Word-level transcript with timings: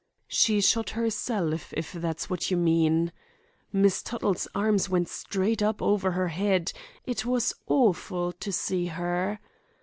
'She 0.27 0.59
shot 0.61 0.89
herself, 0.97 1.71
if 1.77 1.91
that's 1.93 2.27
what 2.27 2.49
you 2.49 2.57
mean.' 2.57 3.11
Miss 3.71 4.01
Tuttle's 4.01 4.47
arms 4.55 4.89
went 4.89 5.07
straight 5.07 5.61
up 5.61 5.79
over 5.79 6.13
her 6.13 6.29
head. 6.29 6.73
It 7.05 7.23
was 7.23 7.53
awful 7.67 8.31
to 8.31 8.51
see 8.51 8.87
her. 8.87 9.37